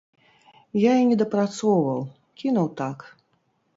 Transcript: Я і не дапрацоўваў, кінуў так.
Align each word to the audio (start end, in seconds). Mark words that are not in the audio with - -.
Я 0.83 0.93
і 1.01 1.03
не 1.11 1.17
дапрацоўваў, 1.21 2.01
кінуў 2.43 2.67
так. 2.81 2.97